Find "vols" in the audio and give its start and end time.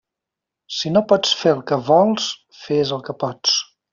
1.91-2.27